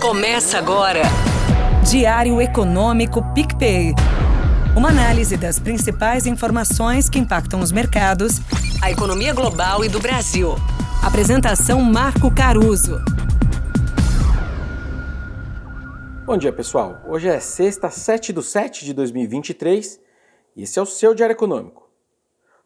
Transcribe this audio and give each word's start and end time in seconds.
Começa 0.00 0.58
agora. 0.58 1.02
Diário 1.90 2.40
Econômico 2.40 3.20
PicPay. 3.34 3.92
Uma 4.76 4.90
análise 4.90 5.36
das 5.36 5.58
principais 5.58 6.24
informações 6.24 7.10
que 7.10 7.18
impactam 7.18 7.58
os 7.58 7.72
mercados, 7.72 8.38
a 8.80 8.92
economia 8.92 9.34
global 9.34 9.84
e 9.84 9.88
do 9.88 9.98
Brasil. 9.98 10.54
Apresentação 11.04 11.80
Marco 11.82 12.32
Caruso. 12.32 13.00
Bom 16.24 16.36
dia, 16.36 16.52
pessoal. 16.52 17.02
Hoje 17.08 17.28
é 17.28 17.40
sexta, 17.40 17.90
7 17.90 18.32
de 18.32 18.42
7 18.42 18.84
de 18.84 18.94
2023 18.94 20.00
e 20.54 20.62
esse 20.62 20.78
é 20.78 20.82
o 20.82 20.86
seu 20.86 21.12
Diário 21.12 21.34
Econômico. 21.34 21.90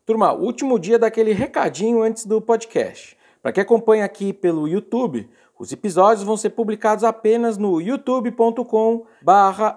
Turma, 0.05 0.35
último 0.35 0.79
dia 0.79 0.99
daquele 0.99 1.33
recadinho 1.33 2.03
antes 2.03 2.27
do 2.27 2.43
podcast. 2.43 3.17
Para 3.41 3.53
quem 3.53 3.63
acompanha 3.63 4.05
aqui 4.05 4.35
pelo 4.35 4.69
YouTube, 4.69 5.29
os 5.63 5.71
episódios 5.71 6.25
vão 6.25 6.37
ser 6.37 6.51
publicados 6.51 7.05
apenas 7.05 7.57
no 7.57 7.81
youtube.com 7.81 9.07
barra 9.23 9.77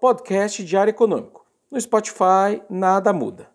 podcast 0.00 0.64
Diário 0.64 0.90
Econômico. 0.90 1.46
No 1.70 1.80
Spotify, 1.80 2.60
nada 2.68 3.12
muda. 3.12 3.48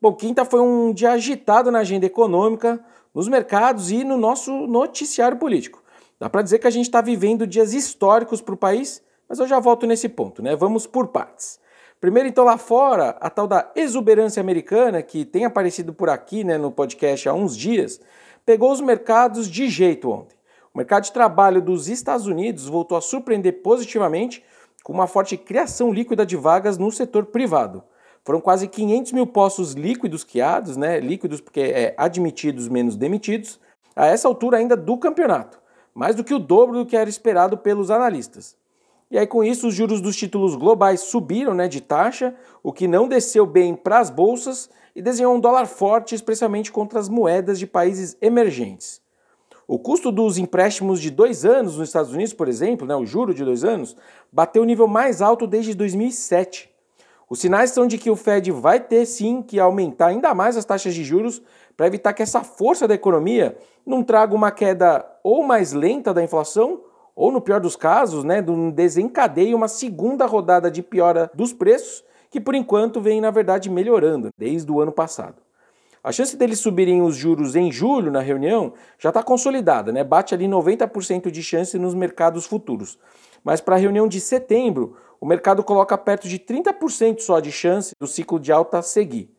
Bom, 0.00 0.14
quinta 0.14 0.44
foi 0.44 0.60
um 0.60 0.92
dia 0.92 1.10
agitado 1.10 1.72
na 1.72 1.80
agenda 1.80 2.06
econômica, 2.06 2.78
nos 3.12 3.26
mercados 3.26 3.90
e 3.90 4.04
no 4.04 4.16
nosso 4.16 4.52
noticiário 4.68 5.36
político. 5.36 5.82
Dá 6.16 6.30
para 6.30 6.42
dizer 6.42 6.60
que 6.60 6.68
a 6.68 6.70
gente 6.70 6.86
está 6.86 7.00
vivendo 7.00 7.44
dias 7.44 7.74
históricos 7.74 8.40
para 8.40 8.54
o 8.54 8.56
país, 8.56 9.02
mas 9.28 9.40
eu 9.40 9.48
já 9.48 9.58
volto 9.58 9.84
nesse 9.84 10.08
ponto, 10.08 10.44
né? 10.44 10.54
Vamos 10.54 10.86
por 10.86 11.08
partes. 11.08 11.58
Primeiro, 12.00 12.28
então, 12.28 12.44
lá 12.44 12.56
fora, 12.56 13.16
a 13.20 13.28
tal 13.28 13.48
da 13.48 13.68
exuberância 13.74 14.40
americana, 14.40 15.02
que 15.02 15.24
tem 15.24 15.44
aparecido 15.44 15.92
por 15.92 16.08
aqui 16.08 16.44
né, 16.44 16.56
no 16.56 16.70
podcast 16.70 17.28
há 17.28 17.34
uns 17.34 17.56
dias, 17.56 18.00
pegou 18.46 18.70
os 18.70 18.80
mercados 18.80 19.50
de 19.50 19.68
jeito 19.68 20.08
ontem. 20.08 20.37
O 20.72 20.78
mercado 20.78 21.04
de 21.04 21.12
trabalho 21.12 21.60
dos 21.62 21.88
Estados 21.88 22.26
Unidos 22.26 22.66
voltou 22.66 22.96
a 22.96 23.00
surpreender 23.00 23.62
positivamente 23.62 24.44
com 24.82 24.92
uma 24.92 25.06
forte 25.06 25.36
criação 25.36 25.92
líquida 25.92 26.24
de 26.24 26.36
vagas 26.36 26.78
no 26.78 26.90
setor 26.90 27.26
privado. 27.26 27.82
Foram 28.24 28.40
quase 28.40 28.68
500 28.68 29.12
mil 29.12 29.26
postos 29.26 29.72
líquidos 29.72 30.24
criados, 30.24 30.76
né? 30.76 31.00
líquidos 31.00 31.40
porque 31.40 31.60
é 31.60 31.94
admitidos 31.96 32.68
menos 32.68 32.96
demitidos, 32.96 33.58
a 33.96 34.06
essa 34.06 34.28
altura 34.28 34.58
ainda 34.58 34.76
do 34.76 34.96
campeonato, 34.96 35.60
mais 35.94 36.14
do 36.14 36.22
que 36.22 36.34
o 36.34 36.38
dobro 36.38 36.78
do 36.78 36.86
que 36.86 36.96
era 36.96 37.10
esperado 37.10 37.58
pelos 37.58 37.90
analistas. 37.90 38.56
E 39.10 39.18
aí, 39.18 39.26
com 39.26 39.42
isso, 39.42 39.68
os 39.68 39.74
juros 39.74 40.02
dos 40.02 40.14
títulos 40.14 40.54
globais 40.54 41.00
subiram 41.00 41.54
né, 41.54 41.66
de 41.66 41.80
taxa, 41.80 42.34
o 42.62 42.72
que 42.72 42.86
não 42.86 43.08
desceu 43.08 43.46
bem 43.46 43.74
para 43.74 43.98
as 43.98 44.10
bolsas 44.10 44.68
e 44.94 45.00
desenhou 45.00 45.34
um 45.34 45.40
dólar 45.40 45.66
forte, 45.66 46.14
especialmente 46.14 46.70
contra 46.70 47.00
as 47.00 47.08
moedas 47.08 47.58
de 47.58 47.66
países 47.66 48.16
emergentes. 48.20 49.00
O 49.70 49.78
custo 49.78 50.10
dos 50.10 50.38
empréstimos 50.38 50.98
de 50.98 51.10
dois 51.10 51.44
anos 51.44 51.76
nos 51.76 51.90
Estados 51.90 52.10
Unidos, 52.10 52.32
por 52.32 52.48
exemplo, 52.48 52.86
né, 52.86 52.96
o 52.96 53.04
juro 53.04 53.34
de 53.34 53.44
dois 53.44 53.64
anos, 53.64 53.94
bateu 54.32 54.62
o 54.62 54.64
nível 54.64 54.88
mais 54.88 55.20
alto 55.20 55.46
desde 55.46 55.74
2007. 55.74 56.70
Os 57.28 57.38
sinais 57.38 57.70
são 57.70 57.86
de 57.86 57.98
que 57.98 58.08
o 58.08 58.16
Fed 58.16 58.50
vai 58.50 58.80
ter 58.80 59.04
sim 59.04 59.42
que 59.42 59.60
aumentar 59.60 60.06
ainda 60.06 60.32
mais 60.32 60.56
as 60.56 60.64
taxas 60.64 60.94
de 60.94 61.04
juros 61.04 61.42
para 61.76 61.86
evitar 61.86 62.14
que 62.14 62.22
essa 62.22 62.42
força 62.42 62.88
da 62.88 62.94
economia 62.94 63.58
não 63.84 64.02
traga 64.02 64.34
uma 64.34 64.50
queda 64.50 65.04
ou 65.22 65.42
mais 65.42 65.74
lenta 65.74 66.14
da 66.14 66.24
inflação, 66.24 66.80
ou 67.14 67.30
no 67.30 67.42
pior 67.42 67.60
dos 67.60 67.76
casos, 67.76 68.24
né, 68.24 68.42
desencadeie 68.72 69.54
uma 69.54 69.68
segunda 69.68 70.24
rodada 70.24 70.70
de 70.70 70.82
piora 70.82 71.30
dos 71.34 71.52
preços, 71.52 72.02
que 72.30 72.40
por 72.40 72.54
enquanto 72.54 73.02
vem 73.02 73.20
na 73.20 73.30
verdade 73.30 73.68
melhorando 73.68 74.30
desde 74.34 74.72
o 74.72 74.80
ano 74.80 74.92
passado. 74.92 75.47
A 76.02 76.12
chance 76.12 76.36
deles 76.36 76.60
subirem 76.60 77.02
os 77.02 77.16
juros 77.16 77.56
em 77.56 77.72
julho 77.72 78.10
na 78.10 78.20
reunião 78.20 78.72
já 78.98 79.10
está 79.10 79.22
consolidada, 79.22 79.92
né? 79.92 80.04
bate 80.04 80.34
ali 80.34 80.46
90% 80.46 81.30
de 81.30 81.42
chance 81.42 81.78
nos 81.78 81.94
mercados 81.94 82.46
futuros. 82.46 82.98
Mas 83.42 83.60
para 83.60 83.76
a 83.76 83.78
reunião 83.78 84.06
de 84.06 84.20
setembro, 84.20 84.96
o 85.20 85.26
mercado 85.26 85.62
coloca 85.64 85.98
perto 85.98 86.28
de 86.28 86.38
30% 86.38 87.20
só 87.20 87.40
de 87.40 87.50
chance 87.50 87.94
do 87.98 88.06
ciclo 88.06 88.38
de 88.38 88.52
alta 88.52 88.80
seguir. 88.82 89.30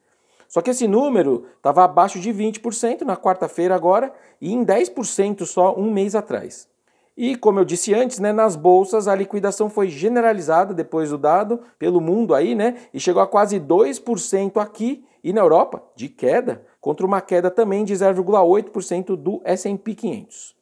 Só 0.48 0.62
que 0.62 0.72
esse 0.72 0.88
número 0.88 1.46
estava 1.58 1.84
abaixo 1.84 2.20
de 2.20 2.34
20% 2.34 3.02
na 3.02 3.16
quarta-feira 3.16 3.76
agora 3.76 4.12
e 4.42 4.52
em 4.52 4.66
10% 4.66 5.46
só 5.46 5.76
um 5.78 5.92
mês 5.92 6.16
atrás. 6.16 6.68
E 7.16 7.36
como 7.36 7.60
eu 7.60 7.66
disse 7.66 7.94
antes, 7.94 8.18
né, 8.18 8.32
nas 8.32 8.56
bolsas 8.56 9.08
a 9.08 9.14
liquidação 9.14 9.70
foi 9.70 9.90
generalizada 9.90 10.74
depois 10.74 11.12
do 11.12 11.18
dado 11.18 11.60
pelo 11.78 12.02
mundo 12.02 12.34
aí, 12.34 12.56
né, 12.56 12.78
e 12.94 13.00
chegou 13.00 13.22
a 13.22 13.28
quase 13.28 13.60
2% 13.60 14.60
aqui 14.60 15.04
e 15.24 15.34
na 15.34 15.42
Europa, 15.42 15.84
de 15.96 16.10
queda, 16.10 16.64
contra 16.80 17.06
uma 17.06 17.22
queda 17.22 17.52
também 17.52 17.84
de 17.84 17.94
0,8% 17.94 19.16
do 19.16 19.42
S&P 19.44 19.96
500. 19.96 20.56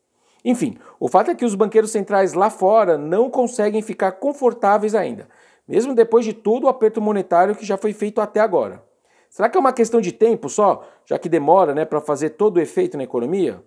Enfim, 0.43 0.77
o 0.99 1.07
fato 1.07 1.31
é 1.31 1.35
que 1.35 1.45
os 1.45 1.55
banqueiros 1.55 1.91
centrais 1.91 2.33
lá 2.33 2.49
fora 2.49 2.97
não 2.97 3.29
conseguem 3.29 3.81
ficar 3.81 4.13
confortáveis 4.13 4.95
ainda, 4.95 5.27
mesmo 5.67 5.93
depois 5.93 6.23
de 6.23 6.33
todo 6.33 6.63
o 6.63 6.69
aperto 6.69 7.01
monetário 7.01 7.55
que 7.55 7.65
já 7.65 7.77
foi 7.77 7.93
feito 7.93 8.21
até 8.21 8.39
agora. 8.39 8.83
Será 9.29 9.49
que 9.49 9.57
é 9.57 9.59
uma 9.59 9.73
questão 9.73 9.99
de 9.99 10.11
tempo 10.11 10.49
só, 10.49 10.87
já 11.05 11.19
que 11.19 11.27
demora 11.27 11.75
né, 11.75 11.85
para 11.85 11.99
fazer 11.99 12.31
todo 12.31 12.57
o 12.57 12.61
efeito 12.61 12.97
na 12.97 13.03
economia? 13.03 13.61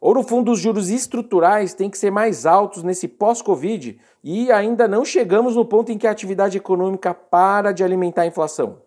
Ou 0.00 0.14
no 0.14 0.24
fundo 0.24 0.50
os 0.50 0.58
juros 0.58 0.90
estruturais 0.90 1.74
têm 1.74 1.88
que 1.88 1.96
ser 1.96 2.10
mais 2.10 2.44
altos 2.44 2.82
nesse 2.82 3.06
pós-Covid 3.06 4.00
e 4.24 4.50
ainda 4.50 4.88
não 4.88 5.04
chegamos 5.04 5.54
no 5.54 5.64
ponto 5.64 5.92
em 5.92 5.98
que 5.98 6.08
a 6.08 6.10
atividade 6.10 6.58
econômica 6.58 7.14
para 7.14 7.70
de 7.70 7.84
alimentar 7.84 8.22
a 8.22 8.26
inflação? 8.26 8.78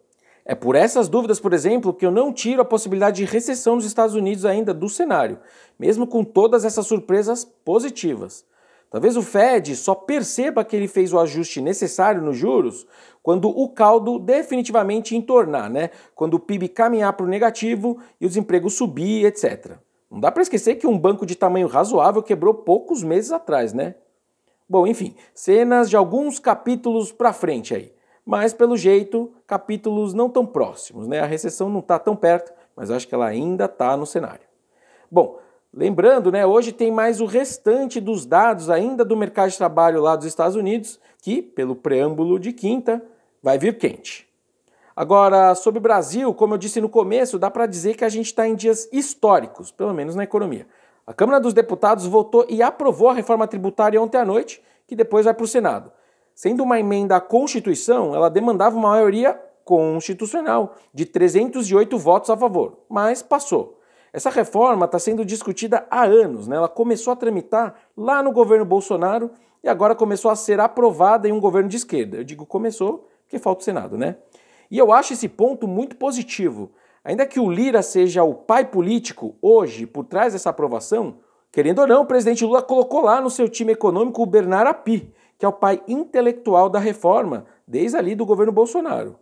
É 0.47 0.53
por 0.53 0.75
essas 0.75 1.09
dúvidas, 1.09 1.39
por 1.39 1.53
exemplo, 1.53 1.91
que 1.91 2.05
eu 2.05 2.11
não 2.11 2.31
tiro 2.31 2.61
a 2.61 2.65
possibilidade 2.65 3.17
de 3.17 3.25
recessão 3.25 3.75
nos 3.75 3.85
Estados 3.85 4.13
Unidos 4.13 4.45
ainda 4.45 4.75
do 4.75 4.87
cenário, 4.87 5.39
mesmo 5.79 6.05
com 6.05 6.23
todas 6.23 6.63
essas 6.63 6.85
surpresas 6.85 7.43
positivas. 7.43 8.45
Talvez 8.91 9.17
o 9.17 9.23
Fed 9.23 9.75
só 9.75 9.95
perceba 9.95 10.63
que 10.63 10.75
ele 10.75 10.87
fez 10.87 11.11
o 11.11 11.19
ajuste 11.19 11.59
necessário 11.59 12.21
nos 12.21 12.37
juros 12.37 12.85
quando 13.23 13.49
o 13.49 13.67
caldo 13.69 14.19
definitivamente 14.19 15.15
entornar, 15.15 15.67
né? 15.67 15.89
Quando 16.13 16.35
o 16.35 16.39
PIB 16.39 16.69
caminhar 16.69 17.11
para 17.13 17.25
o 17.25 17.29
negativo 17.29 17.97
e 18.21 18.27
os 18.27 18.37
empregos 18.37 18.75
subir, 18.75 19.25
etc. 19.25 19.79
Não 20.11 20.19
dá 20.19 20.31
para 20.31 20.43
esquecer 20.43 20.75
que 20.75 20.85
um 20.85 20.97
banco 20.97 21.25
de 21.25 21.35
tamanho 21.35 21.67
razoável 21.67 22.21
quebrou 22.21 22.53
poucos 22.53 23.01
meses 23.01 23.31
atrás, 23.31 23.73
né? 23.73 23.95
Bom, 24.69 24.85
enfim, 24.85 25.15
cenas 25.33 25.89
de 25.89 25.97
alguns 25.97 26.37
capítulos 26.37 27.11
para 27.11 27.33
frente 27.33 27.73
aí 27.73 27.94
mas 28.25 28.53
pelo 28.53 28.75
jeito, 28.75 29.31
capítulos 29.45 30.13
não 30.13 30.29
tão 30.29 30.45
próximos, 30.45 31.07
né? 31.07 31.19
A 31.19 31.25
recessão 31.25 31.69
não 31.69 31.79
está 31.79 31.99
tão 31.99 32.15
perto, 32.15 32.51
mas 32.75 32.89
acho 32.89 33.07
que 33.07 33.13
ela 33.13 33.27
ainda 33.27 33.65
está 33.65 33.95
no 33.95 34.05
cenário. 34.05 34.45
Bom, 35.11 35.39
lembrando, 35.71 36.31
né, 36.31 36.45
hoje 36.45 36.71
tem 36.71 36.91
mais 36.91 37.21
o 37.21 37.25
restante 37.25 38.01
dos 38.01 38.25
dados 38.25 38.69
ainda 38.69 39.05
do 39.05 39.15
mercado 39.15 39.51
de 39.51 39.57
trabalho 39.57 40.01
lá 40.01 40.15
dos 40.15 40.25
Estados 40.25 40.55
Unidos, 40.55 40.99
que, 41.21 41.41
pelo 41.41 41.75
preâmbulo 41.75 42.39
de 42.39 42.51
quinta, 42.51 43.03
vai 43.41 43.57
vir 43.57 43.77
quente. 43.77 44.27
Agora, 44.95 45.53
sobre 45.53 45.77
o 45.77 45.81
Brasil, 45.81 46.33
como 46.33 46.53
eu 46.53 46.57
disse 46.57 46.79
no 46.79 46.89
começo, 46.89 47.37
dá 47.37 47.51
para 47.51 47.67
dizer 47.67 47.95
que 47.95 48.05
a 48.05 48.09
gente 48.09 48.27
está 48.27 48.47
em 48.47 48.55
dias 48.55 48.89
históricos, 48.91 49.69
pelo 49.69 49.93
menos 49.93 50.15
na 50.15 50.23
economia. 50.23 50.65
A 51.05 51.13
Câmara 51.13 51.39
dos 51.39 51.53
Deputados 51.53 52.07
votou 52.07 52.45
e 52.49 52.63
aprovou 52.63 53.09
a 53.09 53.13
reforma 53.13 53.45
tributária 53.45 54.01
ontem 54.01 54.17
à 54.17 54.25
noite, 54.25 54.63
que 54.87 54.95
depois 54.95 55.25
vai 55.25 55.33
para 55.33 55.43
o 55.43 55.47
Senado. 55.47 55.91
Sendo 56.35 56.63
uma 56.63 56.77
emenda 56.77 57.15
à 57.15 57.21
Constituição, 57.21 58.13
ela 58.13 58.29
demandava 58.29 58.75
uma 58.75 58.89
maioria 58.89 59.41
constitucional 59.63 60.75
de 60.93 61.05
308 61.05 61.97
votos 61.97 62.29
a 62.29 62.35
favor, 62.35 62.81
mas 62.89 63.23
passou. 63.23 63.79
Essa 64.11 64.29
reforma 64.29 64.85
está 64.85 64.99
sendo 64.99 65.23
discutida 65.23 65.87
há 65.89 66.03
anos, 66.03 66.45
né? 66.45 66.57
ela 66.57 66.67
começou 66.67 67.13
a 67.13 67.15
tramitar 67.15 67.73
lá 67.95 68.21
no 68.21 68.33
governo 68.33 68.65
Bolsonaro 68.65 69.31
e 69.63 69.69
agora 69.69 69.95
começou 69.95 70.29
a 70.29 70.35
ser 70.35 70.59
aprovada 70.59 71.27
em 71.27 71.31
um 71.31 71.39
governo 71.39 71.69
de 71.69 71.77
esquerda. 71.77 72.17
Eu 72.17 72.23
digo 72.25 72.45
começou 72.45 73.07
porque 73.23 73.39
falta 73.39 73.61
o 73.61 73.63
Senado, 73.63 73.97
né? 73.97 74.17
E 74.69 74.77
eu 74.77 74.91
acho 74.91 75.13
esse 75.13 75.29
ponto 75.29 75.67
muito 75.67 75.95
positivo. 75.95 76.71
Ainda 77.03 77.25
que 77.25 77.39
o 77.39 77.49
Lira 77.49 77.81
seja 77.81 78.23
o 78.23 78.33
pai 78.33 78.65
político 78.65 79.35
hoje 79.41 79.85
por 79.85 80.03
trás 80.03 80.33
dessa 80.33 80.49
aprovação, 80.49 81.17
querendo 81.51 81.79
ou 81.79 81.87
não, 81.87 82.01
o 82.03 82.05
presidente 82.05 82.43
Lula 82.43 82.61
colocou 82.61 83.01
lá 83.01 83.21
no 83.21 83.29
seu 83.29 83.47
time 83.47 83.71
econômico 83.71 84.21
o 84.21 84.25
Bernard 84.25 84.69
Api, 84.69 85.13
que 85.37 85.45
é 85.45 85.47
o 85.47 85.53
pai 85.53 85.81
intelectual 85.87 86.69
da 86.69 86.79
reforma, 86.79 87.45
desde 87.67 87.97
ali 87.97 88.15
do 88.15 88.25
governo 88.25 88.51
Bolsonaro. 88.51 89.19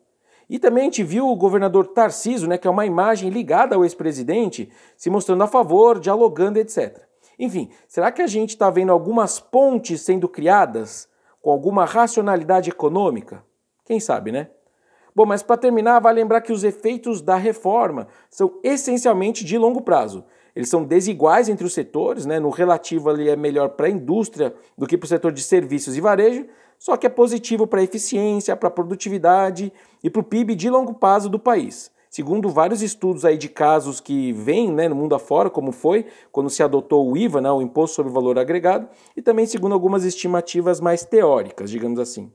E 0.50 0.60
também 0.60 0.82
a 0.82 0.86
gente 0.86 1.04
viu 1.04 1.28
o 1.28 1.36
governador 1.36 1.88
Tarciso, 1.88 2.48
né, 2.48 2.58
que 2.58 2.68
é 2.68 2.72
uma 2.72 2.86
imagem 2.86 3.30
ligada 3.30 3.76
ao 3.76 3.84
ex-presidente, 3.84 4.70
se 4.96 5.10
mostrando 5.10 5.44
a 5.44 5.48
favor, 5.48 6.00
dialogando, 6.00 6.60
etc. 6.60 7.02
Enfim, 7.40 7.70
será 7.88 8.12
que 8.12 8.22
a 8.22 8.28
gente 8.28 8.50
está 8.50 8.70
vendo 8.70 8.92
algumas 8.92 9.40
pontes 9.40 10.02
sendo 10.02 10.30
criadas 10.30 11.10
com 11.42 11.50
alguma 11.50 11.86
racionalidade 11.86 12.70
econômica? 12.70 13.44
Quem 13.86 14.00
sabe, 14.00 14.32
né? 14.32 14.50
Bom, 15.16 15.26
mas 15.26 15.44
para 15.44 15.58
terminar, 15.58 16.00
vale 16.00 16.22
lembrar 16.22 16.42
que 16.42 16.52
os 16.52 16.64
efeitos 16.64 17.22
da 17.22 17.36
reforma 17.36 18.08
são 18.30 18.60
essencialmente 18.64 19.46
de 19.46 19.58
longo 19.58 19.82
prazo 19.82 20.26
eles 20.56 20.70
são 20.70 20.84
desiguais 20.84 21.50
entre 21.50 21.66
os 21.66 21.74
setores, 21.74 22.26
né? 22.26 22.40
no 22.40 22.50
relativo 22.50 23.10
ali 23.10 23.28
é 23.28 23.36
melhor 23.36 23.70
para 23.70 23.88
a 23.88 23.90
indústria 23.90 24.54
do 24.78 24.86
que 24.86 24.98
para 24.98 25.06
o 25.06 25.10
setor 25.10 25.32
de 25.32 25.42
serviços 25.42 25.98
e 25.98 26.02
varejo, 26.02 26.46
só 26.78 26.96
que 26.96 27.08
é 27.08 27.10
positivo 27.10 27.66
para 27.66 27.80
a 27.80 27.84
eficiência, 27.84 28.56
para 28.56 28.68
a 28.68 28.72
produtividade 28.72 29.72
e 30.04 30.10
para 30.10 30.20
o 30.20 30.24
PIB 30.24 30.56
de 30.56 30.70
longo 30.70 30.94
prazo 30.94 31.30
do 31.30 31.40
país. 31.40 31.92
segundo 32.10 32.50
vários 32.50 32.84
estudos 32.84 33.26
aí 33.26 33.38
de 33.38 33.50
casos 33.50 34.00
que 34.00 34.32
vêm 34.34 34.72
né, 34.72 34.88
no 34.88 34.96
mundo 34.96 35.16
afora, 35.16 35.50
como 35.50 35.72
foi 35.72 36.06
quando 36.32 36.50
se 36.50 36.62
adotou 36.62 37.10
o 37.10 37.18
IVA, 37.18 37.42
né, 37.42 37.52
o 37.52 37.62
Imposto 37.62 37.96
sobre 37.96 38.12
Valor 38.12 38.38
Agregado, 38.38 38.88
e 39.18 39.22
também 39.22 39.48
segundo 39.48 39.74
algumas 39.74 40.04
estimativas 40.04 40.80
mais 40.80 41.04
teóricas, 41.04 41.72
digamos 41.72 42.00
assim. 42.00 42.32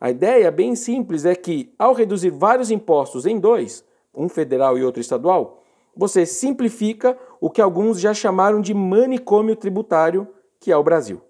A 0.00 0.10
ideia 0.10 0.50
bem 0.50 0.76
simples 0.76 1.24
é 1.24 1.34
que, 1.34 1.72
ao 1.76 1.92
reduzir 1.92 2.30
vários 2.30 2.70
impostos 2.70 3.26
em 3.26 3.40
dois, 3.40 3.84
um 4.14 4.28
federal 4.28 4.78
e 4.78 4.84
outro 4.84 5.00
estadual, 5.00 5.62
você 5.96 6.26
simplifica 6.26 7.16
o 7.46 7.50
que 7.50 7.60
alguns 7.60 8.00
já 8.00 8.12
chamaram 8.12 8.60
de 8.60 8.74
manicômio 8.74 9.54
tributário, 9.54 10.26
que 10.60 10.72
é 10.72 10.76
o 10.76 10.82
Brasil. 10.82 11.22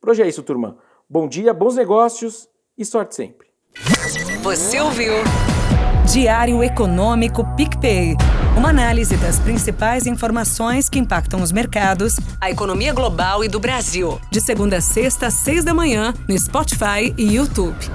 Por 0.00 0.10
hoje 0.10 0.20
é 0.20 0.28
isso, 0.28 0.42
turma. 0.42 0.76
Bom 1.08 1.28
dia, 1.28 1.54
bons 1.54 1.76
negócios 1.76 2.48
e 2.76 2.84
sorte 2.84 3.14
sempre. 3.14 3.46
Você 4.42 4.80
ouviu? 4.80 5.12
Diário 6.12 6.64
Econômico 6.64 7.46
PicPay. 7.54 8.16
Uma 8.56 8.70
análise 8.70 9.16
das 9.18 9.38
principais 9.38 10.04
informações 10.04 10.88
que 10.88 10.98
impactam 10.98 11.40
os 11.40 11.52
mercados, 11.52 12.16
a 12.40 12.50
economia 12.50 12.92
global 12.92 13.44
e 13.44 13.48
do 13.48 13.60
Brasil. 13.60 14.20
De 14.32 14.40
segunda 14.40 14.78
a 14.78 14.80
sexta, 14.80 15.28
às 15.28 15.34
seis 15.34 15.62
da 15.62 15.72
manhã, 15.72 16.12
no 16.28 16.36
Spotify 16.36 17.14
e 17.16 17.36
YouTube. 17.36 17.88